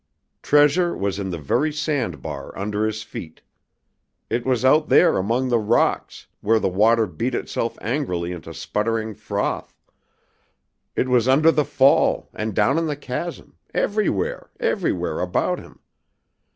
[0.41, 3.43] Treasure was in the very sandbar under his feet!
[4.31, 9.13] It was out there among the rocks, where the water beat itself angrily into sputtering
[9.13, 9.75] froth;
[10.95, 15.77] it was under the fall, and down in the chasm, everywhere, everywhere about him.